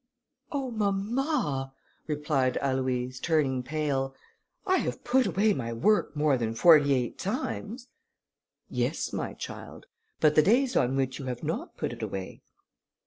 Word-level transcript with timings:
"Oh, 0.51 0.71
mamma," 0.71 1.75
replied 2.07 2.57
Aloïse, 2.63 3.21
turning 3.21 3.61
pale, 3.61 4.15
"I 4.65 4.77
have 4.77 5.03
put 5.03 5.27
away 5.27 5.53
my 5.53 5.71
work 5.73 6.15
more 6.15 6.39
than 6.39 6.55
forty 6.55 6.91
eight 6.95 7.19
times." 7.19 7.87
"Yes, 8.67 9.13
my 9.13 9.33
child, 9.35 9.85
but 10.19 10.33
the 10.33 10.41
days 10.41 10.75
on 10.75 10.95
which 10.95 11.19
you 11.19 11.25
have 11.25 11.43
not 11.43 11.77
put 11.77 11.93
it 11.93 12.01
away?" 12.01 12.41